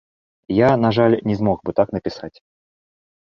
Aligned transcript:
Я, 0.59 0.69
на 0.85 0.89
жаль, 0.97 1.15
не 1.31 1.35
змог 1.41 1.59
бы 1.69 1.75
так 1.79 1.87
напісаць. 1.97 2.33